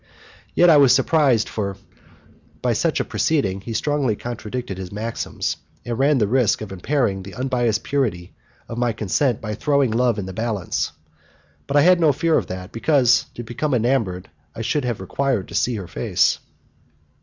Yet 0.55 0.71
I 0.71 0.77
was 0.77 0.93
surprised, 0.95 1.47
for, 1.47 1.77
by 2.63 2.73
such 2.73 2.99
a 2.99 3.05
proceeding, 3.05 3.61
he 3.61 3.71
strongly 3.73 4.15
contradicted 4.15 4.79
his 4.79 4.91
maxims, 4.91 5.57
and 5.85 5.95
ran 5.99 6.17
the 6.17 6.27
risk 6.27 6.61
of 6.61 6.71
impairing 6.71 7.21
the 7.21 7.35
unbiased 7.35 7.83
purity 7.83 8.33
of 8.67 8.79
my 8.79 8.93
consent 8.93 9.39
by 9.41 9.53
throwing 9.53 9.91
love 9.91 10.17
in 10.17 10.25
the 10.25 10.33
balance. 10.33 10.91
But 11.67 11.77
I 11.77 11.81
had 11.81 11.99
no 11.99 12.11
fear 12.13 12.35
of 12.35 12.47
that, 12.47 12.71
because, 12.71 13.27
to 13.35 13.43
become 13.43 13.75
enamoured, 13.75 14.31
I 14.55 14.61
should 14.63 14.85
have 14.85 15.01
required 15.01 15.49
to 15.49 15.53
see 15.53 15.75
her 15.75 15.87
face. 15.87 16.39